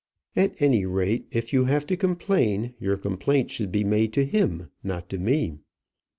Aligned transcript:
"At 0.35 0.59
any 0.59 0.83
rate, 0.83 1.27
if 1.29 1.53
you 1.53 1.65
have 1.65 1.85
to 1.85 1.95
complain, 1.95 2.73
your 2.79 2.97
complaint 2.97 3.51
should 3.51 3.71
be 3.71 3.83
made 3.83 4.13
to 4.13 4.25
him, 4.25 4.71
not 4.83 5.09
to 5.09 5.19
me." 5.19 5.59